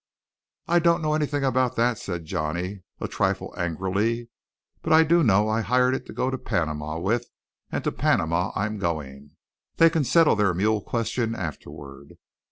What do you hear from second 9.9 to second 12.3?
can settle their mule question afterward."